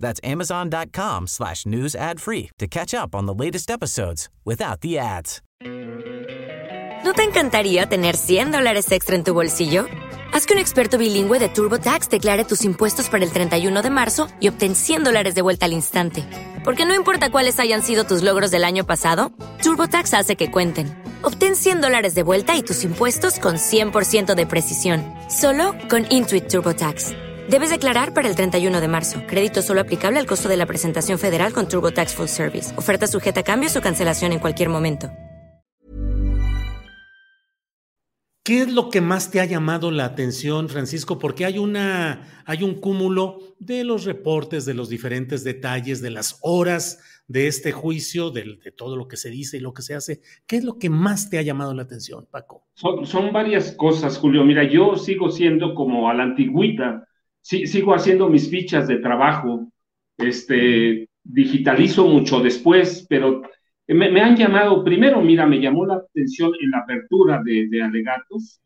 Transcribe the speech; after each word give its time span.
That's 0.00 0.20
amazon.com 0.22 1.26
slash 1.26 1.66
news 1.66 1.94
ad 1.94 2.20
free 2.20 2.50
to 2.58 2.66
catch 2.66 2.94
up 2.94 3.14
on 3.14 3.26
the 3.26 3.34
latest 3.34 3.70
episodes 3.70 4.28
without 4.44 4.80
the 4.80 4.98
ads. 4.98 5.42
¿No 7.04 7.12
te 7.12 7.22
encantaría 7.22 7.86
tener 7.86 8.16
100 8.16 8.50
dólares 8.50 8.90
extra 8.90 9.14
en 9.14 9.22
tu 9.22 9.32
bolsillo? 9.32 9.86
Haz 10.32 10.44
que 10.44 10.54
un 10.54 10.58
experto 10.58 10.98
bilingüe 10.98 11.38
de 11.38 11.48
TurboTax 11.48 12.10
declare 12.10 12.44
tus 12.44 12.64
impuestos 12.64 13.08
para 13.08 13.24
el 13.24 13.30
31 13.30 13.80
de 13.80 13.90
marzo 13.90 14.26
y 14.40 14.48
obtén 14.48 14.74
100 14.74 15.04
dólares 15.04 15.34
de 15.36 15.42
vuelta 15.42 15.66
al 15.66 15.72
instante. 15.72 16.24
Porque 16.64 16.84
no 16.84 16.94
importa 16.94 17.30
cuáles 17.30 17.60
hayan 17.60 17.82
sido 17.82 18.04
tus 18.04 18.24
logros 18.24 18.50
del 18.50 18.64
año 18.64 18.84
pasado, 18.84 19.30
TurboTax 19.62 20.14
hace 20.14 20.34
que 20.34 20.50
cuenten. 20.50 21.00
Obtén 21.22 21.54
100 21.54 21.80
dólares 21.80 22.14
de 22.16 22.24
vuelta 22.24 22.56
y 22.56 22.62
tus 22.62 22.82
impuestos 22.82 23.38
con 23.38 23.54
100% 23.54 24.34
de 24.34 24.46
precisión, 24.46 25.04
solo 25.30 25.74
con 25.88 26.06
Intuit 26.10 26.48
TurboTax. 26.48 27.25
Debes 27.48 27.70
declarar 27.70 28.12
para 28.12 28.28
el 28.28 28.34
31 28.34 28.80
de 28.80 28.88
marzo. 28.88 29.22
Crédito 29.28 29.62
solo 29.62 29.80
aplicable 29.80 30.18
al 30.18 30.26
costo 30.26 30.48
de 30.48 30.56
la 30.56 30.66
presentación 30.66 31.16
federal 31.16 31.52
con 31.52 31.68
TurboTax 31.68 32.14
Full 32.14 32.26
Service. 32.26 32.76
Oferta 32.76 33.06
sujeta 33.06 33.40
a 33.40 33.44
cambios 33.44 33.76
o 33.76 33.80
cancelación 33.80 34.32
en 34.32 34.40
cualquier 34.40 34.68
momento. 34.68 35.12
¿Qué 38.42 38.62
es 38.62 38.72
lo 38.72 38.90
que 38.90 39.00
más 39.00 39.30
te 39.30 39.40
ha 39.40 39.44
llamado 39.44 39.90
la 39.90 40.04
atención, 40.04 40.68
Francisco? 40.68 41.18
Porque 41.18 41.44
hay 41.44 41.58
una, 41.58 42.42
hay 42.46 42.62
un 42.64 42.80
cúmulo 42.80 43.38
de 43.58 43.84
los 43.84 44.04
reportes, 44.04 44.64
de 44.64 44.74
los 44.74 44.88
diferentes 44.88 45.42
detalles, 45.42 46.00
de 46.00 46.10
las 46.10 46.38
horas 46.42 47.00
de 47.28 47.48
este 47.48 47.72
juicio, 47.72 48.30
de, 48.30 48.56
de, 48.62 48.70
todo 48.70 48.96
lo 48.96 49.08
que 49.08 49.16
se 49.16 49.30
dice 49.30 49.56
y 49.56 49.60
lo 49.60 49.72
que 49.72 49.82
se 49.82 49.94
hace. 49.94 50.20
¿Qué 50.46 50.56
es 50.56 50.64
lo 50.64 50.78
que 50.78 50.90
más 50.90 51.28
te 51.28 51.38
ha 51.38 51.42
llamado 51.42 51.74
la 51.74 51.82
atención, 51.82 52.26
Paco? 52.30 52.66
Son, 52.74 53.04
son 53.04 53.32
varias 53.32 53.72
cosas, 53.72 54.16
Julio. 54.16 54.44
Mira, 54.44 54.62
yo 54.62 54.96
sigo 54.96 55.30
siendo 55.30 55.74
como 55.74 56.08
a 56.08 56.14
la 56.14 56.22
antigüita, 56.22 57.08
sigo 57.46 57.94
haciendo 57.94 58.28
mis 58.28 58.50
fichas 58.50 58.88
de 58.88 58.98
trabajo, 58.98 59.68
este, 60.18 61.08
digitalizo 61.22 62.06
mucho 62.08 62.40
después, 62.40 63.06
pero 63.08 63.42
me, 63.86 64.20
han 64.20 64.36
llamado, 64.36 64.82
primero, 64.82 65.20
mira, 65.20 65.46
me 65.46 65.60
llamó 65.60 65.86
la 65.86 65.94
atención 65.94 66.52
en 66.60 66.72
la 66.72 66.78
apertura 66.78 67.40
de, 67.44 67.82
alegatos 67.82 68.60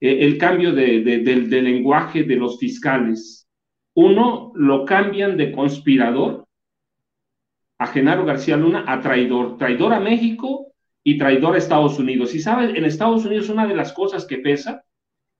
eh, 0.00 0.18
el 0.20 0.38
cambio 0.38 0.72
de, 0.72 1.00
de, 1.00 1.18
de, 1.18 1.62
lenguaje 1.62 2.22
de 2.22 2.36
los 2.36 2.58
fiscales. 2.60 3.48
Uno, 3.94 4.52
lo 4.54 4.84
cambian 4.84 5.36
de 5.36 5.50
conspirador 5.50 6.46
a 7.78 7.88
Genaro 7.88 8.24
García 8.24 8.56
Luna 8.56 8.84
a 8.86 9.00
traidor, 9.00 9.58
traidor 9.58 9.92
a 9.92 10.00
México 10.00 10.72
y 11.02 11.18
traidor 11.18 11.56
a 11.56 11.58
Estados 11.58 11.98
Unidos. 11.98 12.32
Y 12.34 12.38
sabes, 12.38 12.72
en 12.76 12.84
Estados 12.84 13.24
Unidos 13.24 13.48
una 13.48 13.66
de 13.66 13.74
las 13.74 13.92
cosas 13.92 14.24
que 14.24 14.38
pesa 14.38 14.84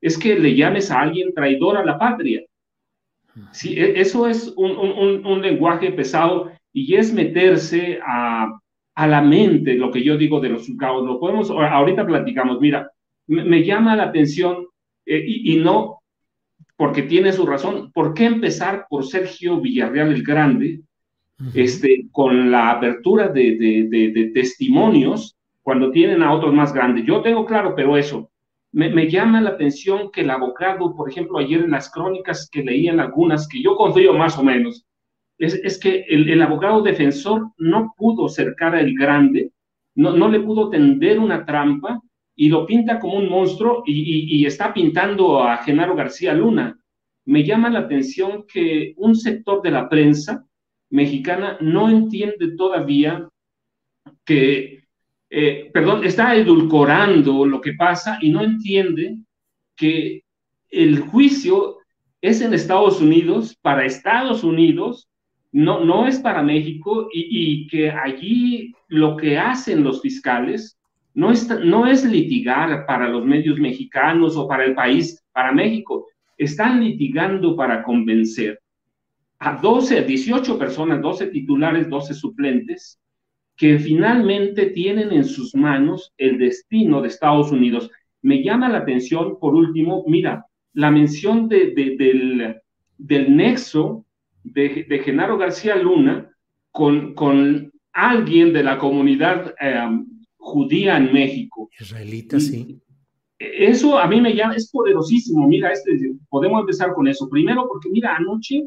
es 0.01 0.19
que 0.19 0.37
le 0.37 0.57
llames 0.57 0.91
a 0.91 1.01
alguien 1.01 1.33
traidor 1.33 1.77
a 1.77 1.85
la 1.85 1.97
patria. 1.97 2.43
Sí, 3.53 3.75
eso 3.79 4.27
es 4.27 4.53
un, 4.57 4.73
un, 4.73 5.27
un 5.27 5.43
lenguaje 5.43 5.91
pesado 5.93 6.51
y 6.73 6.95
es 6.97 7.13
meterse 7.13 7.99
a, 8.07 8.49
a 8.95 9.07
la 9.07 9.23
mente 9.23 9.75
lo 9.75 9.91
que 9.91 10.03
yo 10.03 10.17
digo 10.17 10.41
de 10.41 10.51
los 10.51 10.67
juzgados. 10.67 11.07
Lo 11.07 11.19
podemos, 11.19 11.51
ahorita 11.51 12.07
platicamos, 12.07 12.61
mira, 12.61 12.91
me, 13.27 13.45
me 13.45 13.65
llama 13.65 13.97
la 13.97 14.05
atención 14.05 14.67
eh, 15.07 15.23
y, 15.27 15.55
y, 15.55 15.57
no 15.57 16.01
porque 16.77 17.03
tiene 17.03 17.33
su 17.33 17.47
razón. 17.47 17.91
¿Por 17.93 18.13
qué 18.13 18.25
empezar 18.27 18.87
por 18.89 19.07
Sergio 19.07 19.61
Villarreal 19.61 20.13
el 20.13 20.23
Grande 20.23 20.81
uh 21.39 21.45
-huh. 21.45 21.51
este, 21.55 22.07
con 22.11 22.51
la 22.51 22.71
apertura 22.71 23.29
de, 23.29 23.57
de, 23.57 23.89
de, 23.89 24.11
de, 24.13 24.31
testimonios 24.31 25.37
cuando 25.63 25.91
tienen 25.91 26.23
a 26.23 26.33
otros 26.33 26.53
más 26.53 26.73
grandes? 26.73 27.05
Yo 27.07 27.23
tengo 27.23 27.45
claro, 27.47 27.75
pero 27.75 27.97
eso. 27.97 28.31
Me, 28.73 29.11
llama 29.11 29.43
la 29.43 29.51
atención 29.51 30.11
que 30.11 30.23
el 30.23 30.31
abogado, 30.31 30.97
por 30.97 31.11
ejemplo, 31.11 31.39
ayer 31.39 31.61
en 31.61 31.73
las 31.73 31.91
crónicas 31.91 32.49
que 32.51 32.63
leían 32.63 33.01
algunas, 33.01 33.47
que 33.47 33.63
yo 33.63 33.77
confío 33.77 34.15
más 34.15 34.39
o 34.39 34.43
menos, 34.43 34.87
es, 35.39 35.55
es 35.55 35.79
que 35.79 36.07
el, 36.09 36.31
el, 36.31 36.41
abogado 36.41 36.81
defensor 36.81 37.51
no 37.59 37.93
pudo 37.97 38.31
cercar 38.31 38.75
al 38.75 38.95
grande, 38.95 39.53
no, 39.95 40.17
no, 40.17 40.29
le 40.29 40.41
pudo 40.41 40.71
tender 40.71 41.19
una 41.19 41.45
trampa 41.45 42.01
y 42.35 42.49
lo 42.49 42.65
pinta 42.65 42.99
como 42.99 43.19
un 43.19 43.29
monstruo 43.29 43.83
y, 43.85 43.93
y, 43.93 44.41
y, 44.41 44.47
está 44.47 44.73
pintando 44.73 45.43
a 45.43 45.59
Genaro 45.59 45.95
García 45.95 46.33
Luna. 46.33 46.79
Me 47.27 47.45
llama 47.45 47.69
la 47.69 47.81
atención 47.81 48.47
que 48.51 48.95
un 48.97 49.15
sector 49.15 49.61
de 49.61 49.71
la 49.71 49.89
prensa 49.89 50.47
mexicana 50.91 51.59
no 51.61 51.91
entiende 51.91 52.57
todavía 52.57 53.29
que, 54.25 54.82
eh, 55.35 55.71
perdón, 55.73 56.05
está 56.05 56.37
edulcorando 56.37 57.47
lo 57.47 57.63
que 57.63 57.73
pasa 57.73 58.19
y 58.21 58.29
no 58.29 58.43
entiende 58.43 59.17
que 59.75 60.25
el 60.69 61.01
juicio 61.01 61.79
es 62.21 62.43
en 62.43 62.53
Estados 62.53 63.01
Unidos, 63.01 63.59
para 63.63 63.87
Estados 63.87 64.45
Unidos, 64.45 65.09
no, 65.51 65.87
no 65.87 66.07
es 66.07 66.19
para 66.19 66.43
México 66.43 67.09
y, 67.11 67.67
que 67.69 67.91
allí 67.91 68.75
lo 68.89 69.17
que 69.17 69.39
hacen 69.39 69.83
los 69.83 70.03
fiscales 70.03 70.79
no 71.15 71.33
es, 71.33 71.49
no 71.65 71.87
es 71.87 72.05
litigar 72.05 72.85
para 72.85 73.09
los 73.09 73.25
medios 73.25 73.59
mexicanos 73.59 74.37
o 74.37 74.47
para 74.47 74.67
el 74.67 74.75
país, 74.75 75.19
para 75.33 75.51
México. 75.51 76.09
Están 76.37 76.85
litigando 76.85 77.57
para 77.57 77.83
convencer 77.83 78.61
a 79.39 79.57
12, 79.57 80.03
18 80.03 80.59
personas, 80.59 81.01
12 81.01 81.29
titulares, 81.29 81.89
12 81.89 82.13
suplentes, 82.13 83.02
que 83.63 83.79
finalmente 83.79 84.71
tienen 84.71 85.13
en 85.13 85.25
sus 85.25 85.55
manos 85.55 86.13
el 86.19 86.37
destino 86.37 87.01
de 87.01 87.07
Estados 87.07 87.53
Unidos. 87.53 87.93
Me 88.21 88.43
llama 88.43 88.69
la 88.69 88.79
atención, 88.79 89.39
por 89.39 89.55
último, 89.55 90.03
mira, 90.09 90.47
la 90.73 90.91
mención 90.91 91.49
de, 91.49 91.73
de, 91.73 91.97
del, 91.97 92.57
del 92.99 93.37
nexo 93.37 94.05
de, 94.43 94.85
de 94.89 94.99
Genaro 94.99 95.39
García 95.39 95.77
Luna 95.77 96.29
con, 96.73 97.15
con, 97.15 97.71
alguien 97.93 98.53
de 98.53 98.65
la 98.65 98.79
comunidad 98.79 99.55
eh, 99.61 99.87
judía 100.39 100.97
en 100.97 101.13
México. 101.13 101.71
Israelita, 101.79 102.41
sí. 102.41 102.81
Eso 103.39 103.97
a 103.97 104.09
mí 104.09 104.21
me 104.21 104.35
llama, 104.35 104.57
es 104.57 104.73
poderosísimo. 104.73 105.47
Mira, 105.47 105.71
este, 105.71 106.17
podemos 106.29 106.63
empezar 106.63 106.95
con 106.95 107.07
eso. 107.07 107.29
Primero, 107.29 107.69
porque 107.69 107.91
mira, 107.91 108.17
anoche, 108.17 108.67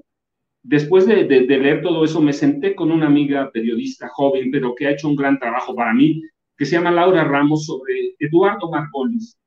después 0.67 1.05
de, 1.05 1.25
leer 1.25 1.81
todo 1.81 2.03
eso, 2.03 2.19
me 2.19 2.33
senté 2.33 2.75
con 2.75 2.91
una 2.91 3.05
amiga 3.05 3.51
periodista 3.51 4.09
joven, 4.09 4.49
pero 4.51 4.73
que 4.73 4.87
ha 4.87 4.91
hecho 4.91 5.07
un 5.07 5.15
gran 5.15 5.37
trabajo 5.37 5.75
para 5.75 5.93
mí, 5.93 6.21
que 6.57 6.65
se 6.65 6.75
llama 6.75 6.91
Laura 6.91 7.23
Ramos, 7.23 7.65
sobre 7.65 8.15
Eduardo 8.19 8.69
Margolis. 8.69 9.37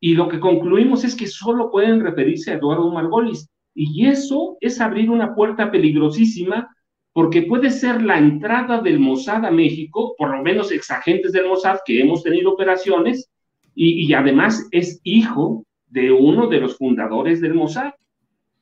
Y 0.00 0.14
lo 0.14 0.28
que 0.28 0.38
concluimos 0.38 1.04
es 1.04 1.14
que 1.14 1.26
solo 1.26 1.70
pueden 1.70 2.00
referirse 2.00 2.50
a 2.50 2.54
Eduardo 2.56 2.90
Margolis. 2.92 3.48
Y 3.74 4.06
eso 4.06 4.58
es 4.60 4.80
abrir 4.80 5.10
una 5.10 5.34
puerta 5.34 5.70
peligrosísima 5.70 6.68
porque 7.12 7.42
puede 7.42 7.70
ser 7.70 8.02
la 8.02 8.18
entrada 8.18 8.82
del 8.82 8.98
Mossad 8.98 9.46
a 9.46 9.50
México, 9.50 10.14
por 10.18 10.36
lo 10.36 10.42
menos 10.42 10.70
exagentes 10.70 11.32
del 11.32 11.48
Mossad 11.48 11.78
que 11.86 12.00
hemos 12.00 12.22
tenido 12.22 12.52
operaciones, 12.52 13.30
y, 13.74 14.06
y 14.06 14.12
además 14.12 14.68
es 14.70 15.00
hijo 15.02 15.64
de 15.86 16.12
uno 16.12 16.46
de 16.48 16.60
los 16.60 16.76
fundadores 16.76 17.40
del 17.40 17.54
Mossad. 17.54 17.94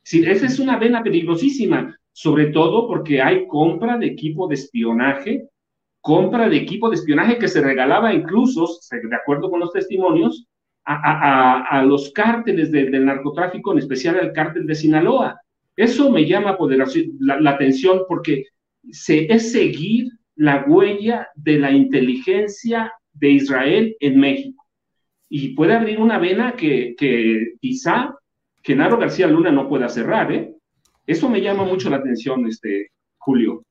Sí, 0.05 0.25
esa 0.25 0.47
es 0.47 0.61
una 0.61 0.79
vena 0.79 1.03
peligrosísima, 1.03 1.99
sobre 2.15 2.47
todo 2.47 2.87
porque 2.87 3.21
hay 3.21 3.49
compra 3.49 3.99
de 3.99 4.07
equipo 4.07 4.47
de 4.47 4.55
espionaje, 4.55 5.49
compra 6.01 6.49
de 6.49 6.57
equipo 6.57 6.89
de 6.89 6.95
espionaje 6.95 7.39
que 7.39 7.49
se 7.49 7.61
regalaba 7.61 8.15
incluso, 8.15 8.69
de 8.91 9.17
acuerdo 9.17 9.51
con 9.51 9.59
los 9.59 9.73
testimonios, 9.73 10.47
a, 10.85 11.83
los 11.85 12.13
cárteles 12.13 12.71
de, 12.71 12.89
del 12.91 13.07
narcotráfico, 13.07 13.73
en 13.73 13.79
especial 13.79 14.21
al 14.21 14.33
cártel 14.33 14.65
de 14.65 14.77
Sinaloa. 14.77 15.41
Eso 15.75 16.09
me 16.11 16.25
llama 16.25 16.57
la, 17.19 17.41
la 17.41 17.51
atención 17.51 18.03
porque 18.07 18.45
se, 18.93 19.33
es 19.33 19.51
seguir 19.51 20.13
la 20.37 20.65
huella 20.69 21.29
de 21.35 21.59
la 21.59 21.73
inteligencia 21.73 22.93
de 23.13 23.31
Israel 23.31 23.97
en 23.99 24.21
México. 24.21 24.65
Y 25.29 25.55
puede 25.55 25.73
abrir 25.73 25.99
una 25.99 26.19
vena 26.19 26.53
que, 26.53 26.95
que 26.97 27.55
quizá 27.61 28.15
Genaro 28.63 28.99
García 28.99 29.27
Luna 29.27 29.51
no 29.51 29.69
pueda 29.69 29.89
cerrar. 29.89 30.31
¿eh? 30.33 30.54
Eso 31.07 31.29
me 31.29 31.41
llama 31.41 31.65
mucho 31.65 31.91
la 31.91 31.97
atención, 31.97 32.47
este, 32.47 32.91
Julio. 33.19 33.63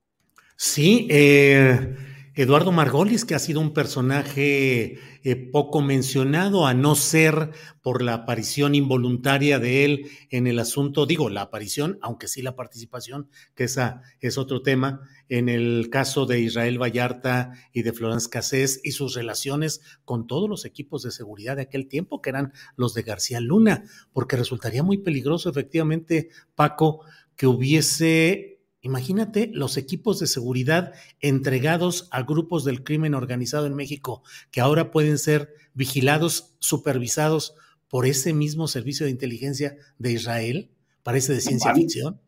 Sí, 0.55 1.07
eh, 1.09 1.95
Eduardo 2.35 2.71
Margolis, 2.71 3.25
que 3.25 3.35
ha 3.35 3.39
sido 3.39 3.59
un 3.59 3.73
personaje 3.73 4.97
eh, 5.23 5.35
poco 5.35 5.81
mencionado, 5.81 6.65
a 6.65 6.73
no 6.73 6.95
ser 6.95 7.51
por 7.83 8.01
la 8.01 8.13
aparición 8.13 8.73
involuntaria 8.73 9.59
de 9.59 9.85
él 9.85 10.09
en 10.31 10.47
el 10.47 10.57
asunto, 10.57 11.05
digo, 11.05 11.29
la 11.29 11.41
aparición, 11.41 11.99
aunque 12.01 12.27
sí 12.27 12.41
la 12.41 12.55
participación, 12.55 13.29
que 13.53 13.65
esa 13.65 14.01
es 14.19 14.39
otro 14.39 14.63
tema, 14.63 15.01
en 15.29 15.47
el 15.47 15.89
caso 15.91 16.25
de 16.25 16.39
Israel 16.39 16.81
Vallarta 16.81 17.53
y 17.71 17.83
de 17.83 17.93
Florence 17.93 18.29
Cassés 18.29 18.81
y 18.83 18.93
sus 18.93 19.13
relaciones 19.13 19.81
con 20.03 20.25
todos 20.25 20.49
los 20.49 20.65
equipos 20.65 21.03
de 21.03 21.11
seguridad 21.11 21.57
de 21.57 21.63
aquel 21.63 21.87
tiempo, 21.87 22.19
que 22.19 22.31
eran 22.31 22.51
los 22.75 22.95
de 22.95 23.03
García 23.03 23.41
Luna, 23.41 23.83
porque 24.11 24.37
resultaría 24.37 24.81
muy 24.81 24.97
peligroso, 24.97 25.51
efectivamente, 25.51 26.29
Paco, 26.55 27.01
que 27.35 27.47
hubiese 27.47 28.53
Imagínate 28.85 29.49
los 29.53 29.77
equipos 29.77 30.19
de 30.19 30.27
seguridad 30.27 30.91
entregados 31.21 32.09
a 32.11 32.23
grupos 32.23 32.65
del 32.65 32.83
crimen 32.83 33.13
organizado 33.13 33.65
en 33.65 33.75
México, 33.75 34.23
que 34.51 34.59
ahora 34.59 34.91
pueden 34.91 35.17
ser 35.17 35.53
vigilados, 35.73 36.53
supervisados 36.59 37.55
por 37.89 38.05
ese 38.05 38.33
mismo 38.33 38.67
servicio 38.67 39.05
de 39.05 39.13
inteligencia 39.13 39.77
de 39.99 40.11
Israel. 40.11 40.69
Parece 41.01 41.31
de 41.31 41.39
ciencia 41.39 41.73
ficción. 41.73 42.19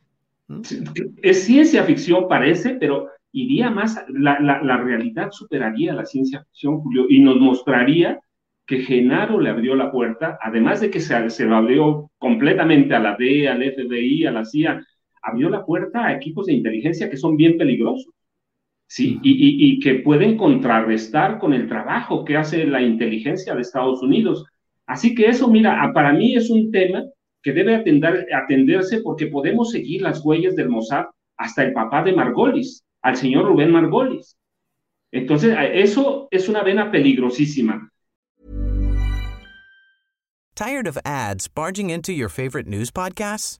¿Mm? 0.47 0.61
Es 1.21 1.43
ciencia 1.43 1.83
ficción, 1.83 2.29
parece, 2.29 2.77
pero 2.79 3.09
iría 3.33 3.69
más, 3.69 4.05
la, 4.07 4.39
la, 4.39 4.77
realidad 4.77 5.31
superaría 5.31 5.93
la 5.93 6.05
ciencia 6.05 6.41
ficción, 6.45 6.79
Julio, 6.79 7.05
y 7.09 7.19
nos 7.19 7.35
mostraría 7.35 8.21
que 8.65 8.79
Genaro 8.79 9.41
le 9.41 9.49
abrió 9.49 9.75
la 9.75 9.91
puerta, 9.91 10.39
además 10.41 10.79
de 10.79 10.89
que 10.89 11.01
se, 11.01 11.29
se 11.29 11.43
lo 11.43 11.57
abrió 11.57 12.11
completamente 12.17 12.95
a 12.95 12.99
la 12.99 13.17
DEA, 13.17 13.51
al 13.51 13.61
FBI, 13.61 14.25
a 14.25 14.31
la 14.31 14.45
CIA, 14.45 14.81
abrió 15.25 15.49
la 15.49 15.65
puerta 15.65 16.05
a 16.05 16.13
equipos 16.13 16.45
de 16.45 16.53
inteligencia 16.53 17.09
que 17.09 17.17
son 17.17 17.35
bien 17.35 17.57
peligrosos, 17.57 18.13
¿sí? 18.87 19.19
Y, 19.23 19.79
que 19.79 19.95
pueden 19.95 20.37
contrarrestar 20.37 21.39
con 21.39 21.53
el 21.53 21.67
trabajo 21.67 22.23
que 22.23 22.37
hace 22.37 22.65
la 22.65 22.81
inteligencia 22.81 23.55
de 23.55 23.61
Estados 23.61 24.03
Unidos. 24.03 24.45
Así 24.85 25.15
que 25.15 25.25
eso, 25.25 25.49
mira, 25.49 25.91
para 25.93 26.13
mí 26.13 26.35
es 26.35 26.49
un 26.49 26.71
tema 26.71 27.03
que 27.41 27.53
debe 27.53 27.75
atender, 27.75 28.27
atenderse 28.33 29.01
porque 29.01 29.27
podemos 29.27 29.71
seguir 29.71 30.03
las 30.03 30.23
huellas 30.23 30.55
del 30.55 30.69
Mossad 30.69 31.05
hasta 31.37 31.63
el 31.63 31.73
papá 31.73 32.03
de 32.03 32.13
Margolis, 32.13 32.83
al 33.01 33.15
señor 33.15 33.45
Rubén 33.45 33.71
Margolis. 33.71 34.37
Entonces, 35.11 35.55
eso 35.73 36.27
es 36.29 36.47
una 36.47 36.61
vena 36.61 36.91
peligrosísima. 36.91 37.89
Tired 40.55 40.87
of 40.87 40.97
ads 41.03 41.49
barging 41.49 41.89
into 41.89 42.13
your 42.13 42.29
favorite 42.29 42.67
news 42.67 42.89
podcasts? 42.89 43.59